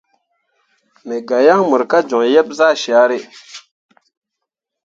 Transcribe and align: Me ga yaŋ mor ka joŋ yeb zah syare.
Me 1.05 1.15
ga 1.27 1.37
yaŋ 1.45 1.61
mor 1.69 1.83
ka 1.91 1.99
joŋ 2.09 2.23
yeb 2.33 2.47
zah 2.57 2.75
syare. 2.81 3.19